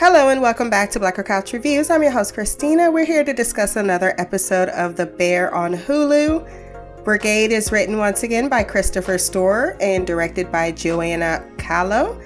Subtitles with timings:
[0.00, 1.90] Hello and welcome back to Blacker Couch Reviews.
[1.90, 2.90] I'm your host, Christina.
[2.90, 7.04] We're here to discuss another episode of The Bear on Hulu.
[7.04, 12.16] Brigade is written once again by Christopher Storer and directed by Joanna Calo.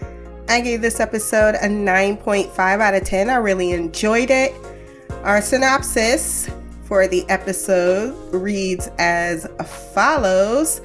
[0.50, 3.30] I gave this episode a 9.5 out of 10.
[3.30, 4.52] I really enjoyed it.
[5.24, 6.50] Our synopsis
[6.84, 9.46] for the episode reads as
[9.94, 10.80] follows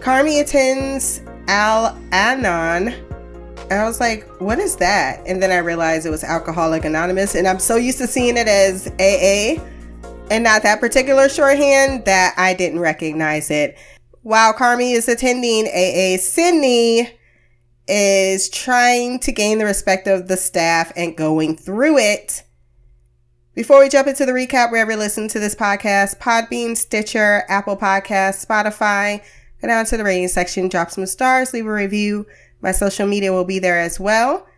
[0.00, 2.94] Carmy attends Al Anon
[3.70, 5.22] and I was like, what is that?
[5.26, 7.34] And then I realized it was Alcoholic Anonymous.
[7.34, 9.60] And I'm so used to seeing it as AA
[10.30, 13.76] and not that particular shorthand that I didn't recognize it.
[14.22, 17.10] While Carmy is attending AA, Sydney
[17.88, 22.43] is trying to gain the respect of the staff and going through it.
[23.54, 27.76] Before we jump into the recap, wherever you listen to this podcast, Podbean, Stitcher, Apple
[27.76, 29.22] Podcasts, Spotify,
[29.62, 32.26] go down to the rating section, drop some stars, leave a review.
[32.60, 34.48] My social media will be there as well.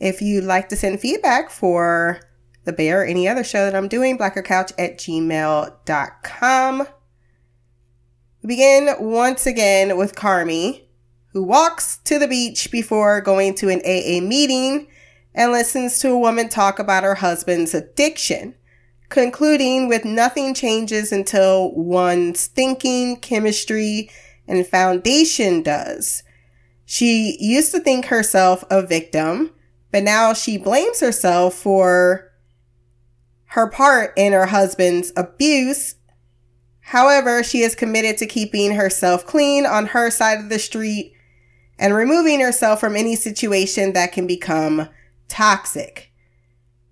[0.00, 2.20] If you'd like to send feedback for
[2.64, 6.78] The Bear or any other show that I'm doing, blackercouch at gmail.com.
[8.42, 10.82] We begin once again with Carmy,
[11.28, 14.88] who walks to the beach before going to an AA meeting
[15.34, 18.54] and listens to a woman talk about her husband's addiction,
[19.08, 24.10] concluding with nothing changes until one's thinking, chemistry,
[24.46, 26.22] and foundation does.
[26.84, 29.52] She used to think herself a victim,
[29.90, 32.32] but now she blames herself for
[33.46, 35.94] her part in her husband's abuse.
[36.80, 41.14] However, she is committed to keeping herself clean on her side of the street
[41.78, 44.88] and removing herself from any situation that can become
[45.32, 46.12] toxic.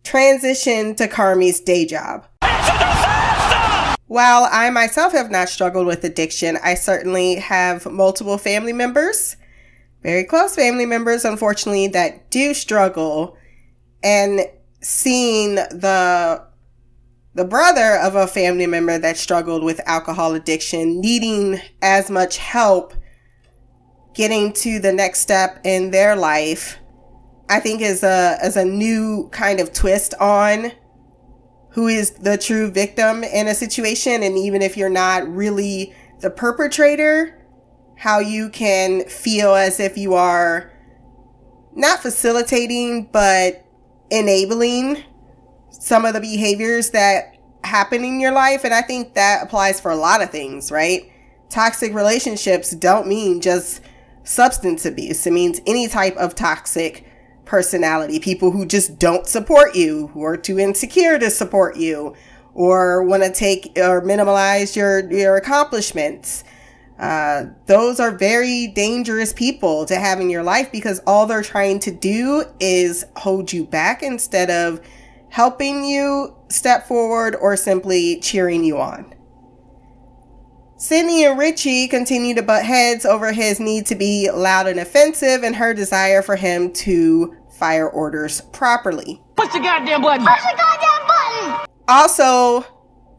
[0.02, 2.26] Transition to Carmy's day job.
[4.06, 9.36] While I myself have not struggled with addiction, I certainly have multiple family members
[10.02, 13.36] very close family members, unfortunately, that do struggle
[14.02, 14.40] and
[14.80, 16.42] seeing the
[17.34, 22.92] the brother of a family member that struggled with alcohol addiction needing as much help
[24.14, 26.79] getting to the next step in their life
[27.50, 30.72] i think is a is a new kind of twist on
[31.72, 36.30] who is the true victim in a situation and even if you're not really the
[36.30, 37.36] perpetrator
[38.00, 40.72] how you can feel as if you are
[41.74, 43.64] not facilitating, but
[44.10, 45.04] enabling
[45.70, 48.64] some of the behaviors that happen in your life.
[48.64, 51.12] And I think that applies for a lot of things, right?
[51.48, 53.82] Toxic relationships don't mean just
[54.24, 55.26] substance abuse.
[55.26, 57.06] It means any type of toxic
[57.50, 58.20] personality.
[58.20, 62.14] People who just don't support you, who are too insecure to support you,
[62.54, 66.44] or want to take or minimize your, your accomplishments.
[66.96, 71.80] Uh, those are very dangerous people to have in your life because all they're trying
[71.80, 74.80] to do is hold you back instead of
[75.30, 79.12] helping you step forward or simply cheering you on.
[80.76, 85.42] Sydney and Richie continue to butt heads over his need to be loud and offensive
[85.42, 89.22] and her desire for him to fire orders properly.
[89.36, 90.26] Push the goddamn button!
[90.26, 91.68] Push the goddamn button!
[91.86, 92.64] Also,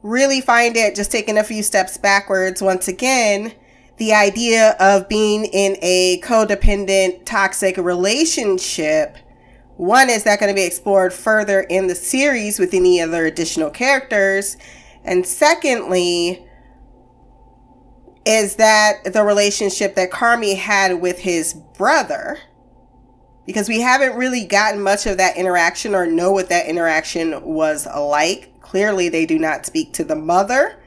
[0.02, 3.54] really find it just taking a few steps backwards once again
[3.98, 9.16] the idea of being in a codependent, toxic relationship.
[9.78, 13.70] One, is that going to be explored further in the series with any other additional
[13.70, 14.58] characters?
[15.04, 16.44] And secondly,
[18.26, 22.40] is that the relationship that Carmy had with his brother?
[23.46, 27.86] Because we haven't really gotten much of that interaction or know what that interaction was
[27.86, 28.60] like.
[28.62, 30.82] Clearly, they do not speak to the mother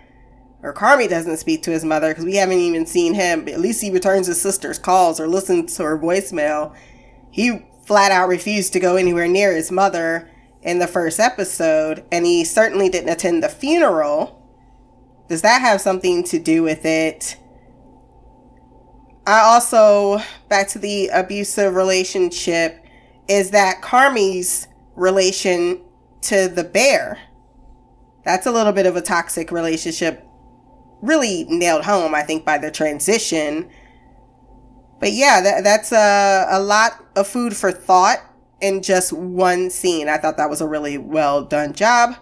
[0.64, 3.46] or Carmy doesn't speak to his mother because we haven't even seen him.
[3.48, 6.74] At least he returns his sister's calls or listens to her voicemail.
[7.30, 10.30] He flat out refused to go anywhere near his mother
[10.62, 14.42] in the first episode, and he certainly didn't attend the funeral.
[15.28, 17.36] Does that have something to do with it?
[19.26, 20.18] I also,
[20.48, 22.84] back to the abusive relationship,
[23.26, 25.80] is that Carmy's relation
[26.22, 27.18] to the bear.
[28.24, 30.26] That's a little bit of a toxic relationship
[31.00, 33.70] really nailed home, I think, by the transition.
[35.00, 38.18] But yeah, that, that's a, a lot of food for thought
[38.60, 40.08] in just one scene.
[40.08, 42.16] I thought that was a really well done job.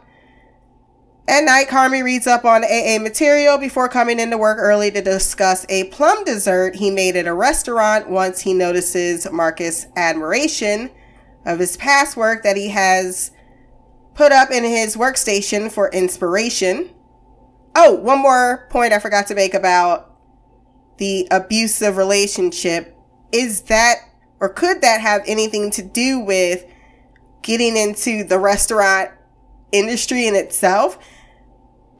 [1.28, 5.64] At night, Carmy reads up on AA material before coming into work early to discuss
[5.68, 10.90] a plum dessert he made at a restaurant once he notices Marcus' admiration
[11.46, 13.30] of his past work that he has
[14.14, 16.90] put up in his workstation for inspiration.
[17.76, 20.12] Oh, one more point I forgot to make about
[20.98, 22.96] the abusive relationship
[23.30, 23.96] is that,
[24.40, 26.64] or could that have anything to do with
[27.42, 29.10] getting into the restaurant
[29.72, 30.98] industry in itself?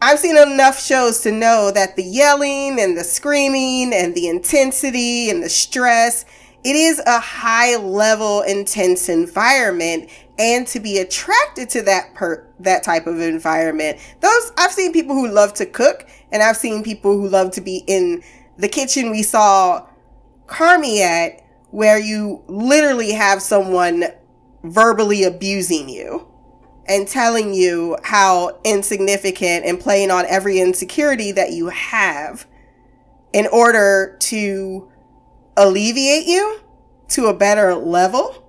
[0.02, 5.30] I've seen enough shows to know that the yelling and the screaming and the intensity
[5.30, 6.24] and the stress,
[6.64, 10.10] it is a high level intense environment
[10.40, 13.98] and to be attracted to that per that type of environment.
[14.18, 17.60] Those I've seen people who love to cook and I've seen people who love to
[17.60, 18.24] be in
[18.56, 19.86] the kitchen we saw
[20.46, 24.04] Carmy at where you literally have someone
[24.64, 26.31] verbally abusing you
[26.92, 32.46] and telling you how insignificant and playing on every insecurity that you have
[33.32, 34.92] in order to
[35.56, 36.60] alleviate you
[37.08, 38.46] to a better level.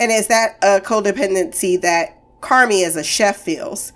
[0.00, 3.92] And is that a codependency that Carmy as a chef feels?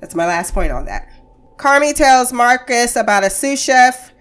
[0.00, 1.06] That's my last point on that.
[1.58, 4.14] Carmy tells Marcus about a sous chef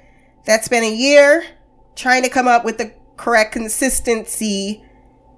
[0.46, 1.46] that spent a year
[1.96, 4.84] trying to come up with the correct consistency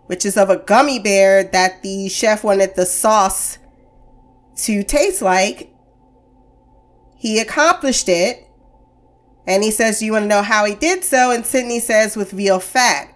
[0.08, 3.60] which is of a gummy bear that the chef wanted the sauce
[4.56, 5.72] to taste like.
[7.16, 8.48] He accomplished it.
[9.46, 11.32] And he says, Do you want to know how he did so?
[11.32, 13.14] And Sydney says, With veal fat.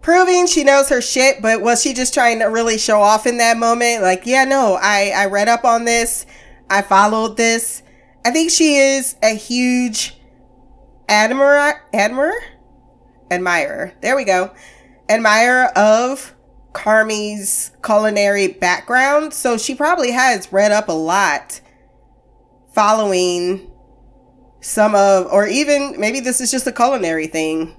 [0.00, 3.38] Proving she knows her shit, but was she just trying to really show off in
[3.38, 4.02] that moment?
[4.02, 6.24] Like, yeah, no, I, I read up on this.
[6.70, 7.82] I followed this.
[8.24, 10.18] I think she is a huge
[11.08, 12.40] admirer, admirer,
[13.30, 13.92] admirer.
[14.00, 14.52] There we go
[15.08, 16.34] admirer of
[16.72, 21.60] Carmy's culinary background, so she probably has read up a lot
[22.74, 23.70] following
[24.60, 27.74] some of, or even maybe this is just a culinary thing.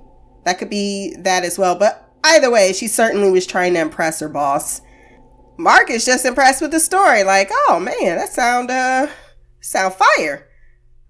[0.46, 1.76] That could be that as well.
[1.76, 4.82] But either way, she certainly was trying to impress her boss.
[5.58, 7.24] Mark is just impressed with the story.
[7.24, 9.08] Like, oh man, that sound uh
[9.62, 10.48] sound fire.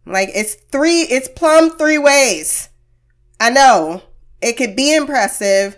[0.06, 2.70] Like it's three, it's plumb three ways.
[3.40, 4.02] I know
[4.42, 5.78] it could be impressive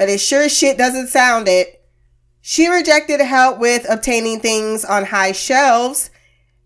[0.00, 1.84] but it sure shit doesn't sound it.
[2.40, 6.08] She rejected help with obtaining things on high shelves.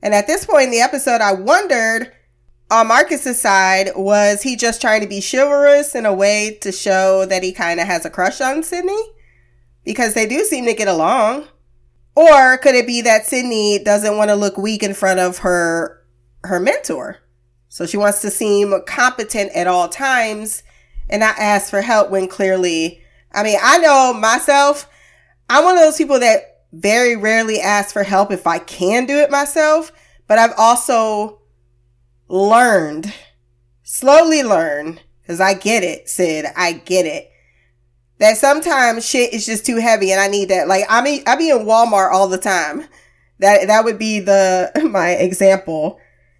[0.01, 2.13] And at this point in the episode, I wondered
[2.71, 7.27] on Marcus's side, was he just trying to be chivalrous in a way to show
[7.27, 9.03] that he kind of has a crush on Sydney?
[9.85, 11.49] Because they do seem to get along.
[12.15, 16.05] Or could it be that Sydney doesn't want to look weak in front of her
[16.45, 17.19] her mentor?
[17.69, 20.63] So she wants to seem competent at all times
[21.11, 23.01] and not ask for help when clearly
[23.35, 24.89] I mean, I know myself,
[25.51, 29.19] I'm one of those people that very rarely ask for help if I can do
[29.19, 29.93] it myself,
[30.27, 31.41] but I've also
[32.29, 33.13] learned,
[33.83, 37.31] slowly learned, because I get it, Sid, I get it.
[38.19, 40.69] That sometimes shit is just too heavy and I need that.
[40.69, 42.87] Like I mean I be in Walmart all the time.
[43.41, 45.99] That that would be the my example.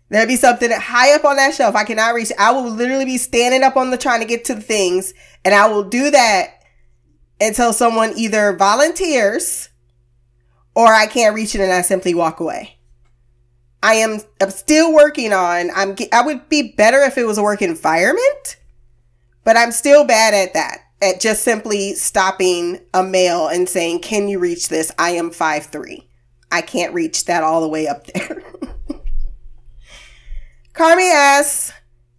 [0.09, 2.31] There'd be something high up on that shelf I cannot reach.
[2.39, 5.15] I will literally be standing up on the trying to get to the things
[5.45, 6.64] and I will do that
[7.45, 9.69] until someone either volunteers
[10.75, 12.79] or I can't reach it and I simply walk away.
[13.83, 17.43] I am I'm still working on I'm I would be better if it was a
[17.43, 18.57] work environment,
[19.45, 20.79] but I'm still bad at that.
[21.03, 24.91] At just simply stopping a male and saying, "Can you reach this?
[24.99, 26.09] I am five three.
[26.51, 28.43] I can't reach that all the way up there."
[30.73, 31.73] Carmy asks,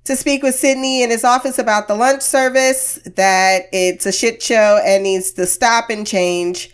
[0.05, 4.41] to speak with Sydney in his office about the lunch service, that it's a shit
[4.41, 6.71] show and needs to stop and change.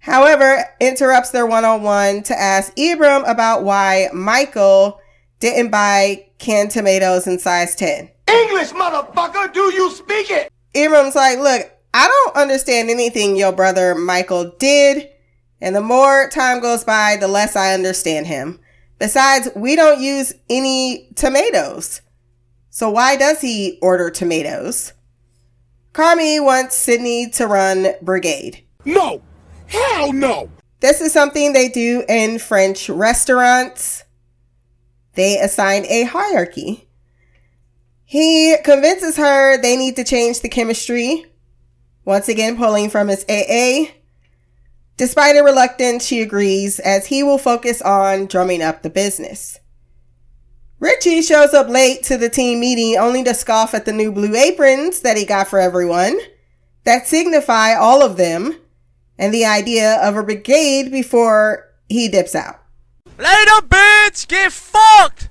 [0.00, 5.00] However, interrupts their one on one to ask Ibram about why Michael
[5.40, 8.10] didn't buy canned tomatoes in size 10.
[8.28, 10.52] English, motherfucker, do you speak it?
[10.74, 15.08] Ibram's like, look, I don't understand anything your brother Michael did.
[15.60, 18.60] And the more time goes by, the less I understand him.
[18.98, 22.00] Besides, we don't use any tomatoes.
[22.76, 24.92] So why does he order tomatoes?
[25.94, 28.66] Carmy wants Sydney to run Brigade.
[28.84, 29.22] No!
[29.66, 30.50] Hell no!
[30.80, 34.04] This is something they do in French restaurants.
[35.14, 36.86] They assign a hierarchy.
[38.04, 41.24] He convinces her they need to change the chemistry,
[42.04, 43.94] once again pulling from his AA.
[44.98, 49.60] Despite her reluctance, she agrees as he will focus on drumming up the business.
[50.78, 54.34] Richie shows up late to the team meeting only to scoff at the new blue
[54.34, 56.18] aprons that he got for everyone
[56.84, 58.56] that signify all of them
[59.18, 62.62] and the idea of a brigade before he dips out.
[63.18, 64.28] Later, bitch!
[64.28, 65.30] Get fucked!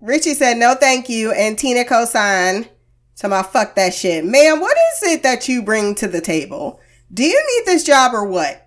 [0.00, 2.68] Richie said no thank you and Tina co-signed
[3.16, 4.24] to my fuck that shit.
[4.24, 6.80] Ma'am, what is it that you bring to the table?
[7.12, 8.63] Do you need this job or what?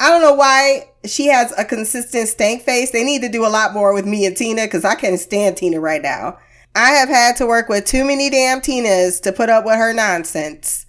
[0.00, 2.92] I don't know why she has a consistent stank face.
[2.92, 5.56] They need to do a lot more with me and Tina because I can't stand
[5.56, 6.38] Tina right now.
[6.74, 9.92] I have had to work with too many damn Tinas to put up with her
[9.92, 10.86] nonsense.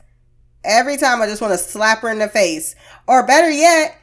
[0.63, 2.75] Every time I just want to slap her in the face.
[3.07, 3.97] Or better yet,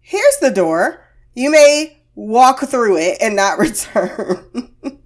[0.00, 1.06] here's the door.
[1.34, 4.74] You may walk through it and not return.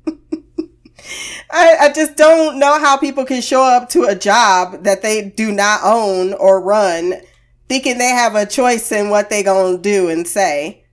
[1.50, 5.28] I, I just don't know how people can show up to a job that they
[5.28, 7.20] do not own or run
[7.68, 10.84] thinking they have a choice in what they gonna do and say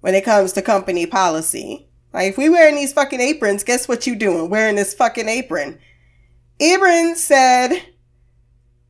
[0.00, 1.88] when it comes to company policy.
[2.12, 4.50] Like if we wearing these fucking aprons, guess what you doing?
[4.50, 5.78] Wearing this fucking apron.
[6.60, 7.82] Ebron said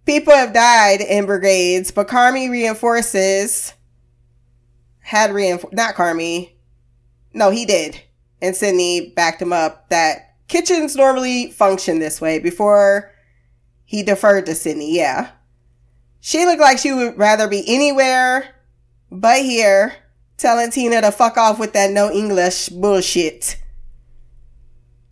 [0.05, 3.75] people have died in brigades, but Carmy reinforces
[5.01, 6.53] had reinforced not Carmy.
[7.33, 8.01] No, he did.
[8.41, 13.13] And Sydney backed him up that kitchens normally function this way before
[13.85, 14.95] he deferred to Sydney.
[14.95, 15.31] Yeah.
[16.25, 18.55] She looked like she would rather be anywhere
[19.11, 19.97] but here,
[20.37, 23.59] telling Tina to fuck off with that no English bullshit.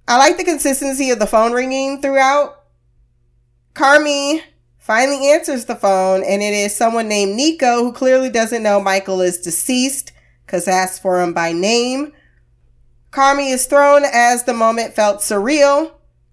[0.07, 2.63] I like the consistency of the phone ringing throughout.
[3.75, 4.41] Carmy
[4.79, 9.21] finally answers the phone, and it is someone named Nico who clearly doesn't know Michael
[9.21, 10.13] is deceased
[10.47, 12.13] because asked for him by name.
[13.11, 15.91] Carmy is thrown as the moment felt surreal.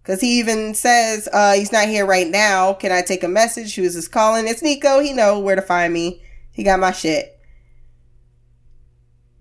[0.08, 2.72] Cause he even says, uh, he's not here right now.
[2.72, 3.76] Can I take a message?
[3.76, 4.48] Who's this calling?
[4.48, 5.02] It's Nico.
[5.02, 6.24] He know where to find me.
[6.50, 7.38] He got my shit.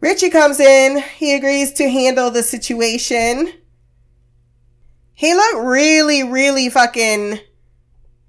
[0.00, 1.04] Richie comes in.
[1.18, 3.52] He agrees to handle the situation.
[5.14, 7.38] He looked really, really fucking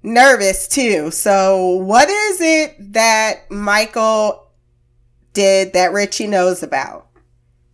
[0.04, 1.10] nervous too.
[1.10, 4.48] So what is it that Michael
[5.32, 7.08] did that Richie knows about?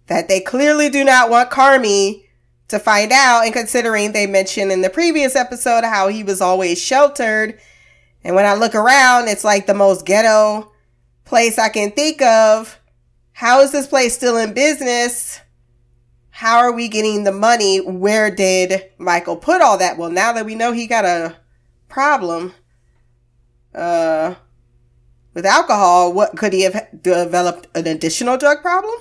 [0.06, 2.23] That they clearly do not want Carmy
[2.68, 3.44] to find out.
[3.44, 7.58] And considering they mentioned in the previous episode how he was always sheltered.
[8.22, 10.72] And when I look around, it's like the most ghetto
[11.24, 12.80] place I can think of.
[13.32, 15.40] How is this place still in business?
[16.30, 17.78] How are we getting the money?
[17.78, 19.98] Where did Michael put all that?
[19.98, 21.36] Well, now that we know he got a
[21.88, 22.54] problem,
[23.74, 24.34] uh,
[25.34, 28.94] with alcohol, what could he have developed an additional drug problem?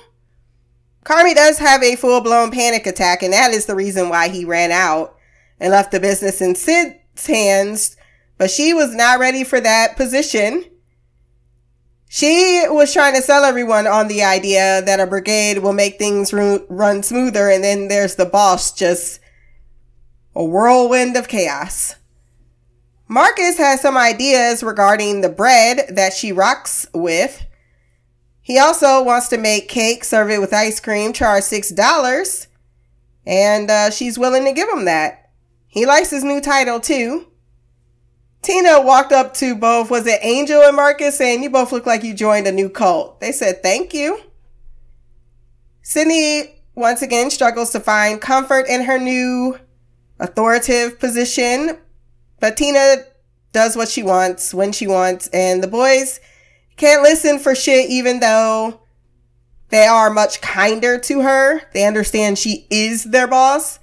[1.04, 4.46] Carmy does have a full blown panic attack, and that is the reason why he
[4.46, 5.18] ran out
[5.60, 7.98] and left the business in Sid's hands.
[8.38, 10.66] But she was not ready for that position.
[12.10, 16.32] She was trying to sell everyone on the idea that a brigade will make things
[16.32, 19.20] run smoother, and then there's the boss, just
[20.36, 21.96] a whirlwind of chaos.
[23.08, 27.46] Marcus has some ideas regarding the bread that she rocks with.
[28.44, 32.48] He also wants to make cake, serve it with ice cream, charge $6.
[33.26, 35.32] And uh, she's willing to give him that.
[35.66, 37.28] He likes his new title too.
[38.42, 42.04] Tina walked up to both, was it Angel and Marcus, saying, You both look like
[42.04, 43.22] you joined a new cult.
[43.22, 44.20] They said, Thank you.
[45.82, 49.58] Sydney once again struggles to find comfort in her new
[50.20, 51.78] authoritative position,
[52.42, 52.98] but Tina
[53.54, 56.20] does what she wants when she wants, and the boys
[56.78, 58.82] can't listen for shit, even though
[59.70, 61.62] they are much kinder to her.
[61.74, 63.80] They understand she is their boss.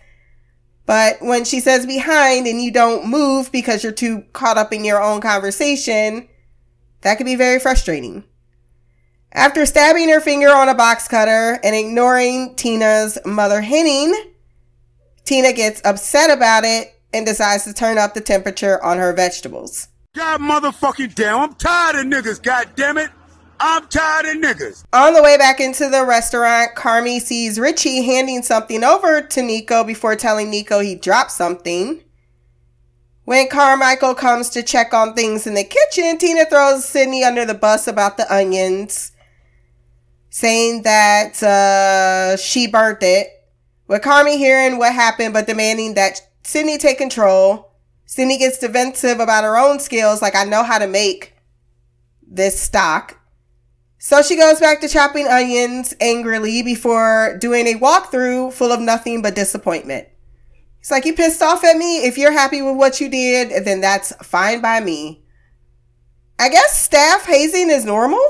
[0.87, 4.85] But when she says behind and you don't move because you're too caught up in
[4.85, 6.29] your own conversation,
[7.03, 8.25] that can be very frustrating.
[9.33, 14.13] After stabbing her finger on a box cutter and ignoring Tina's mother Henning,
[15.25, 19.89] Tina gets upset about it and decides to turn up the temperature on her vegetables.
[20.13, 23.11] God motherfucking damn, I'm tired of niggas, god damn it.
[23.61, 24.85] I'm tired of niggas.
[24.93, 29.85] On the way back into the restaurant, Carmy sees Richie handing something over to Nico
[29.85, 32.03] before telling Nico he dropped something.
[33.25, 37.55] When Carmichael comes to check on things in the kitchen, Tina throws Sydney under the
[37.55, 39.13] bus about the onions,
[40.31, 43.29] saying that uh, she burnt it.
[43.87, 47.70] With Carmy hearing what happened but demanding that Sydney take control,
[48.11, 51.33] Sydney gets defensive about her own skills, like I know how to make
[52.29, 53.21] this stock.
[53.99, 59.23] So she goes back to chopping onions angrily before doing a walkthrough full of nothing
[59.23, 60.09] but disappointment.
[60.81, 61.99] It's like, You pissed off at me?
[61.99, 65.23] If you're happy with what you did, then that's fine by me.
[66.37, 68.27] I guess staff hazing is normal.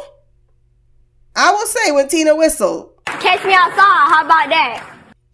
[1.35, 3.03] I will say when Tina whistled.
[3.07, 4.90] Catch me outside, how about that?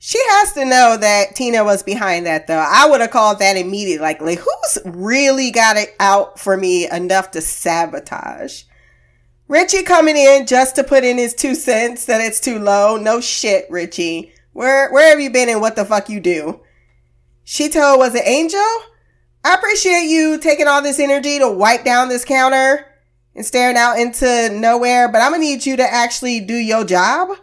[0.06, 2.64] She has to know that Tina was behind that though.
[2.64, 3.98] I would have called that immediately.
[3.98, 8.62] Like, like, who's really got it out for me enough to sabotage?
[9.48, 12.96] Richie coming in just to put in his two cents that it's too low.
[12.96, 14.32] No shit, Richie.
[14.52, 16.60] Where where have you been and what the fuck you do?
[17.42, 18.60] She told was it Angel?
[19.44, 22.86] I appreciate you taking all this energy to wipe down this counter
[23.34, 27.36] and staring out into nowhere, but I'm gonna need you to actually do your job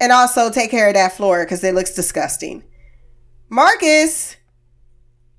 [0.00, 2.64] and also take care of that floor because it looks disgusting.
[3.48, 4.36] Marcus,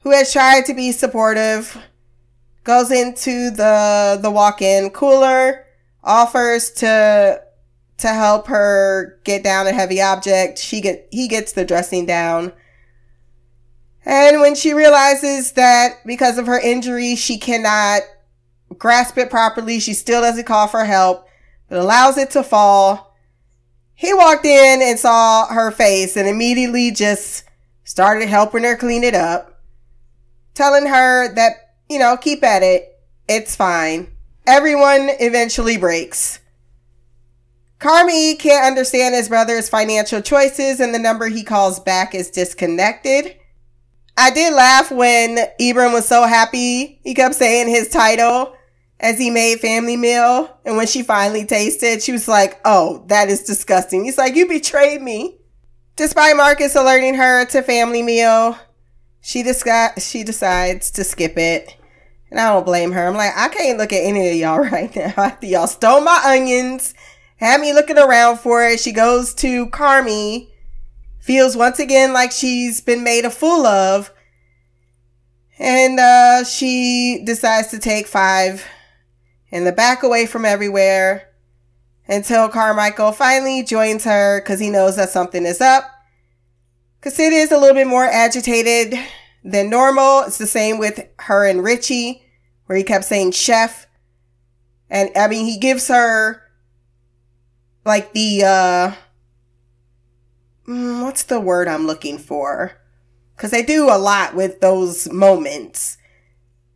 [0.01, 1.77] who has tried to be supportive,
[2.63, 5.65] goes into the the walk-in cooler,
[6.03, 7.41] offers to
[7.98, 10.60] to help her get down a heavy object.
[10.60, 12.53] She get he gets the dressing down.
[14.03, 18.01] And when she realizes that because of her injury, she cannot
[18.77, 21.27] grasp it properly, she still doesn't call for help,
[21.70, 23.11] but allows it to fall.
[23.96, 27.44] He walked in and saw her face and immediately just
[27.84, 29.60] started helping her clean it up,
[30.54, 33.00] telling her that, you know, keep at it.
[33.28, 34.08] It's fine.
[34.48, 36.40] Everyone eventually breaks.
[37.80, 43.36] Carmy can't understand his brother's financial choices and the number he calls back is disconnected.
[44.18, 47.00] I did laugh when Ibram was so happy.
[47.04, 48.56] He kept saying his title
[49.01, 50.58] as he made family meal.
[50.63, 54.05] And when she finally tasted, she was like, Oh, that is disgusting.
[54.05, 55.39] He's like, You betrayed me.
[55.98, 58.58] Despite Marcus alerting her to family meal,
[59.20, 61.75] she, disca- she decides to skip it.
[62.29, 63.05] And I don't blame her.
[63.05, 65.13] I'm like, I can't look at any of y'all right now.
[65.17, 66.93] After y'all stole my onions,
[67.36, 68.79] had me looking around for it.
[68.79, 70.48] She goes to Carmy
[71.20, 74.12] feels once again like she's been made a fool of.
[75.60, 78.65] And uh, she decides to take five
[79.51, 81.29] and the back away from everywhere
[82.08, 85.84] until Carmichael finally joins her because he knows that something is up.
[87.00, 88.93] Because it is a little bit more agitated
[89.43, 90.22] than normal.
[90.22, 92.24] It's the same with her and Richie,
[92.65, 93.88] where he kept saying chef.
[94.89, 96.43] And I mean, he gives her
[97.86, 98.96] like the, uh,
[100.67, 102.77] mm, what's the word I'm looking for?
[103.36, 105.98] Because they do a lot with those moments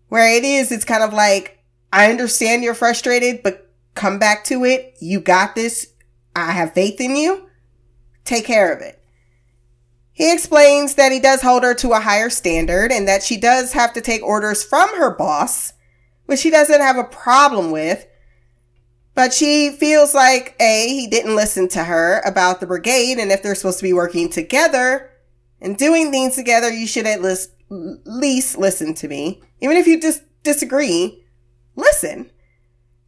[0.08, 1.55] where it is, it's kind of like,
[1.96, 4.98] I understand you're frustrated, but come back to it.
[5.00, 5.94] You got this.
[6.36, 7.48] I have faith in you.
[8.25, 9.02] Take care of it.
[10.12, 13.72] He explains that he does hold her to a higher standard and that she does
[13.72, 15.72] have to take orders from her boss,
[16.25, 18.05] which she doesn't have a problem with,
[19.14, 23.42] but she feels like A, he didn't listen to her about the brigade, and if
[23.42, 25.12] they're supposed to be working together
[25.62, 29.42] and doing things together, you should at least, least listen to me.
[29.62, 31.25] Even if you just disagree,
[31.75, 32.31] listen.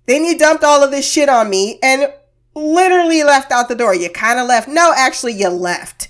[0.05, 2.13] Then you dumped all of this shit on me and
[2.55, 3.93] literally left out the door.
[3.93, 4.67] You kind of left.
[4.67, 6.09] No, actually, you left.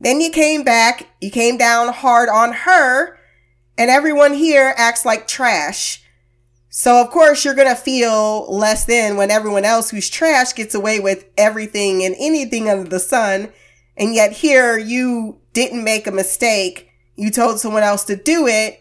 [0.00, 3.18] Then you came back, you came down hard on her,
[3.78, 6.02] and everyone here acts like trash
[6.74, 10.74] so of course you're going to feel less than when everyone else who's trash gets
[10.74, 13.52] away with everything and anything under the sun.
[13.94, 16.88] And yet here you didn't make a mistake.
[17.14, 18.80] You told someone else to do it.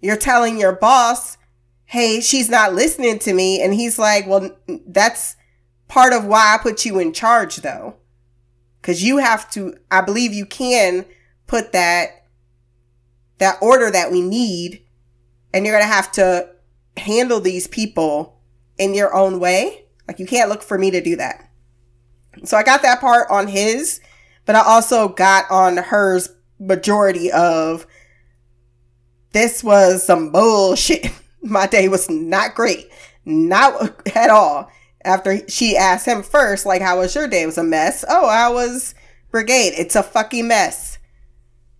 [0.00, 1.36] You're telling your boss,
[1.92, 3.60] Hey, she's not listening to me.
[3.60, 5.36] And he's like, well, that's
[5.88, 7.96] part of why I put you in charge though.
[8.80, 11.04] Cause you have to, I believe you can
[11.46, 12.24] put that,
[13.36, 14.86] that order that we need.
[15.52, 16.48] And you're going to have to
[16.96, 18.40] handle these people
[18.78, 19.84] in your own way.
[20.08, 21.50] Like you can't look for me to do that.
[22.44, 24.00] So I got that part on his,
[24.46, 27.86] but I also got on hers majority of
[29.32, 31.12] this was some bullshit.
[31.42, 32.90] My day was not great.
[33.24, 34.70] Not at all.
[35.04, 37.42] After she asked him first, like, how was your day?
[37.42, 38.04] It was a mess.
[38.08, 38.94] Oh, I was
[39.30, 39.74] brigade.
[39.76, 40.98] It's a fucking mess.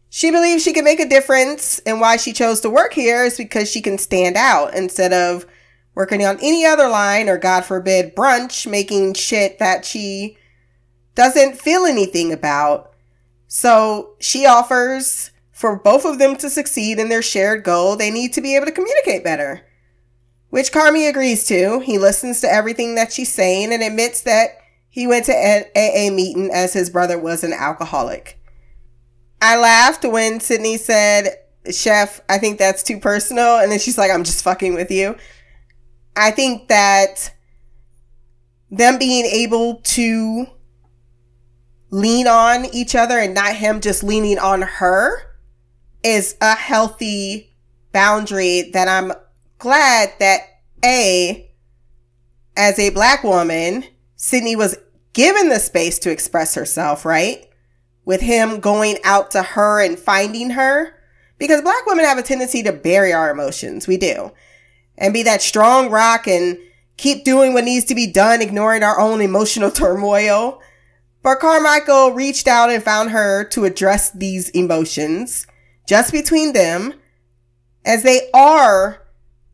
[0.09, 3.37] She believes she can make a difference, and why she chose to work here is
[3.37, 5.47] because she can stand out instead of
[5.95, 10.37] working on any other line or, God forbid, brunch, making shit that she
[11.15, 12.93] doesn't feel anything about.
[13.47, 15.31] So she offers
[15.63, 18.67] for both of them to succeed in their shared goal, they need to be able
[18.67, 19.65] to communicate better.
[20.51, 21.79] Which Carmy agrees to.
[21.79, 26.13] He listens to everything that she's saying and admits that he went to an AA
[26.13, 28.41] meeting as his brother was an alcoholic.
[29.41, 31.37] I laughed when Sydney said,
[31.71, 33.59] Chef, I think that's too personal.
[33.59, 35.15] And then she's like, I'm just fucking with you.
[36.17, 37.33] I think that
[38.69, 40.47] them being able to
[41.91, 45.29] lean on each other and not him just leaning on her
[46.03, 47.55] is a healthy
[47.93, 49.13] boundary that I'm
[49.59, 50.41] glad that
[50.85, 51.51] A,
[52.57, 53.85] as a black woman,
[54.17, 54.77] Sydney was
[55.13, 57.49] given the space to express herself, right?
[58.05, 60.95] with him going out to her and finding her
[61.39, 63.87] because black women have a tendency to bury our emotions.
[63.87, 64.33] We do.
[64.99, 66.59] And be that strong rock and
[66.97, 70.61] keep doing what needs to be done, ignoring our own emotional turmoil.
[71.23, 75.47] But Carmichael reached out and found her to address these emotions
[75.93, 76.95] just between them
[77.85, 79.07] as they are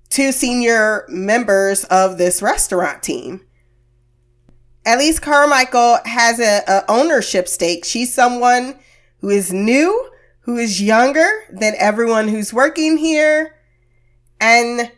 [0.09, 3.40] two senior members of this restaurant team.
[4.87, 7.85] At least Carmichael has a, a ownership stake.
[7.85, 8.79] She's someone
[9.20, 10.11] who is new,
[10.42, 13.57] who is younger than everyone who's working here,
[14.40, 14.92] and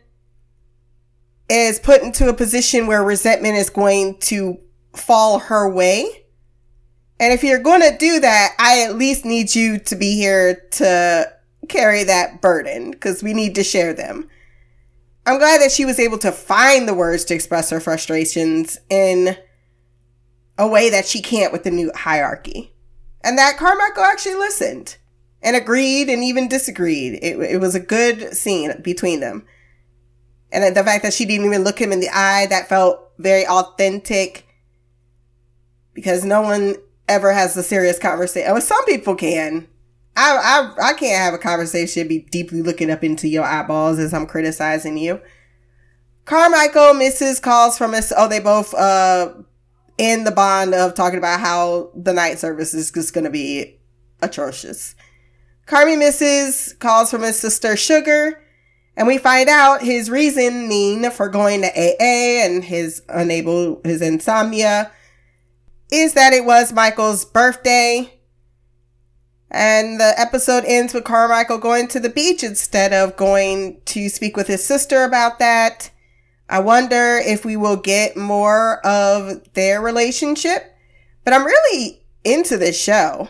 [1.49, 4.59] is put into a position where resentment is going to
[4.93, 6.20] fall her way.
[7.21, 10.55] And if you're going to do that, I at least need you to be here
[10.71, 11.31] to
[11.69, 14.27] carry that burden because we need to share them.
[15.27, 19.37] I'm glad that she was able to find the words to express her frustrations in
[20.57, 22.73] a way that she can't with the new hierarchy.
[23.23, 24.97] And that Carmichael actually listened
[25.43, 27.19] and agreed and even disagreed.
[27.21, 29.45] It, it was a good scene between them.
[30.51, 33.45] And the fact that she didn't even look him in the eye, that felt very
[33.45, 34.47] authentic
[35.93, 36.77] because no one
[37.11, 38.51] ever has a serious conversation.
[38.51, 39.67] Well, some people can.
[40.15, 44.13] I, I, I can't have a conversation, be deeply looking up into your eyeballs as
[44.13, 45.21] I'm criticizing you.
[46.25, 48.11] Carmichael misses calls from us.
[48.15, 49.33] Oh, they both, uh,
[49.97, 53.79] in the bond of talking about how the night service is just going to be
[54.21, 54.95] atrocious.
[55.67, 58.41] Carmy misses calls from his sister Sugar,
[58.97, 64.91] and we find out his reasoning for going to AA and his unable, his insomnia
[65.91, 68.13] is that it was Michael's birthday.
[69.51, 74.37] And the episode ends with Carmichael going to the beach instead of going to speak
[74.37, 75.91] with his sister about that.
[76.49, 80.73] I wonder if we will get more of their relationship.
[81.25, 83.29] But I'm really into this show.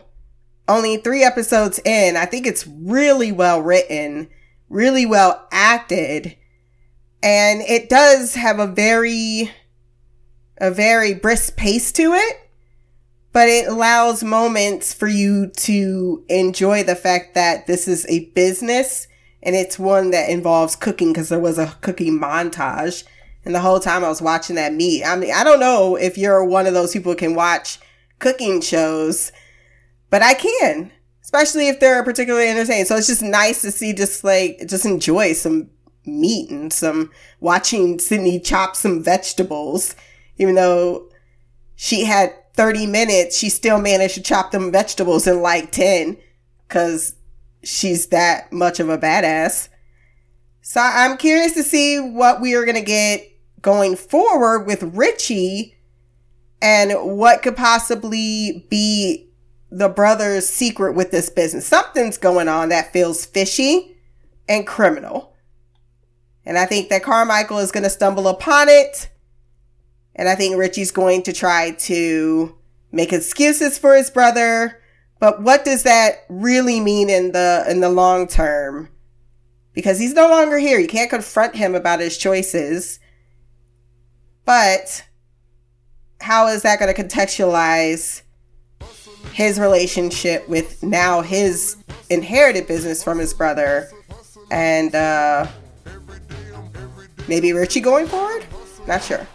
[0.67, 2.15] Only three episodes in.
[2.15, 4.29] I think it's really well written,
[4.69, 6.37] really well acted.
[7.23, 9.51] And it does have a very,
[10.59, 12.40] a very brisk pace to it
[13.33, 19.07] but it allows moments for you to enjoy the fact that this is a business
[19.43, 23.03] and it's one that involves cooking because there was a cooking montage.
[23.43, 25.03] And the whole time I was watching that meat.
[25.03, 27.79] I mean, I don't know if you're one of those people who can watch
[28.19, 29.31] cooking shows,
[30.11, 30.91] but I can,
[31.23, 32.85] especially if they're particularly entertaining.
[32.85, 35.71] So it's just nice to see just like, just enjoy some
[36.05, 39.95] meat and some watching Sydney chop some vegetables,
[40.37, 41.09] even though
[41.75, 46.17] she had 30 minutes, she still managed to chop them vegetables in like 10
[46.67, 47.15] because
[47.63, 49.69] she's that much of a badass.
[50.61, 53.27] So I'm curious to see what we are going to get
[53.61, 55.75] going forward with Richie
[56.61, 59.29] and what could possibly be
[59.71, 61.65] the brother's secret with this business.
[61.65, 63.97] Something's going on that feels fishy
[64.47, 65.33] and criminal.
[66.45, 69.09] And I think that Carmichael is going to stumble upon it
[70.15, 72.57] and I think Richie's going to try to
[72.91, 74.81] make excuses for his brother.
[75.19, 78.89] But what does that really mean in the, in the long term?
[79.73, 80.79] Because he's no longer here.
[80.79, 82.99] You can't confront him about his choices.
[84.45, 85.05] But
[86.19, 88.21] how is that going to contextualize
[89.31, 91.77] his relationship with now his
[92.09, 93.89] inherited business from his brother
[94.49, 95.47] and uh,
[97.27, 98.45] maybe Richie going forward?
[98.87, 99.25] Not sure.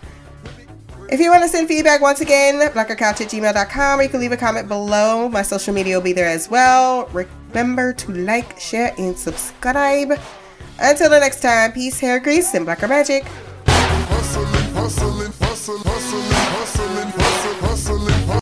[1.09, 4.33] If you want to send feedback, once again, blackercouch at gmail.com, or you can leave
[4.33, 5.29] a comment below.
[5.29, 7.09] My social media will be there as well.
[7.13, 10.19] Remember to like, share, and subscribe.
[10.81, 13.25] Until the next time, peace, hair grease, and blacker magic.
[13.67, 15.33] Hustling, hustling,
[17.61, 18.16] hustling.